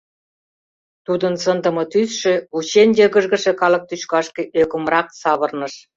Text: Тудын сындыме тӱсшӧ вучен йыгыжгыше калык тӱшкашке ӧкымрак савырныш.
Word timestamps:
Тудын 1.05 1.33
сындыме 1.43 1.83
тӱсшӧ 1.91 2.33
вучен 2.51 2.89
йыгыжгыше 2.99 3.53
калык 3.61 3.83
тӱшкашке 3.89 4.43
ӧкымрак 4.61 5.07
савырныш. 5.21 5.73